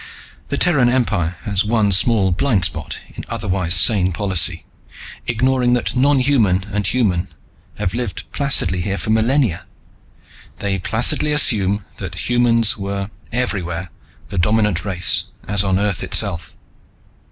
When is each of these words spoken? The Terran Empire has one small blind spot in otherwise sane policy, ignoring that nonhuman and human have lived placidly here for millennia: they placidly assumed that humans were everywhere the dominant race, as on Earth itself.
The 0.47 0.57
Terran 0.57 0.89
Empire 0.89 1.37
has 1.43 1.63
one 1.63 1.91
small 1.91 2.31
blind 2.31 2.65
spot 2.65 2.97
in 3.15 3.23
otherwise 3.29 3.75
sane 3.75 4.11
policy, 4.11 4.65
ignoring 5.27 5.73
that 5.73 5.95
nonhuman 5.95 6.63
and 6.73 6.87
human 6.87 7.27
have 7.75 7.93
lived 7.93 8.23
placidly 8.31 8.81
here 8.81 8.97
for 8.97 9.11
millennia: 9.11 9.67
they 10.57 10.79
placidly 10.79 11.31
assumed 11.33 11.83
that 11.97 12.27
humans 12.27 12.77
were 12.79 13.11
everywhere 13.31 13.91
the 14.29 14.39
dominant 14.39 14.83
race, 14.83 15.25
as 15.47 15.63
on 15.63 15.77
Earth 15.77 16.03
itself. 16.03 16.55